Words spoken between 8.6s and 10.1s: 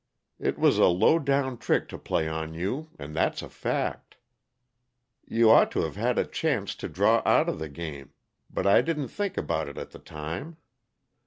I didn't think about it at the